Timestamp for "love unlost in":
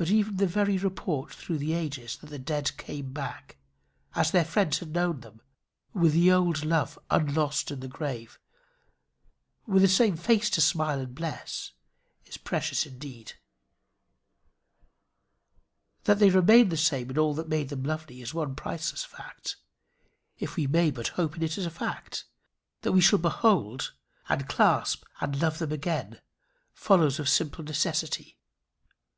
6.64-7.80